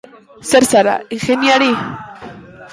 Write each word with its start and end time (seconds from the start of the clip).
Zer 0.51 0.67
zara, 0.69 0.95
ingeniari? 1.17 1.71